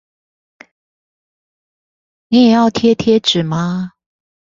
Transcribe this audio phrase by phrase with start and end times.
[2.29, 3.91] 你也要貼貼紙嗎？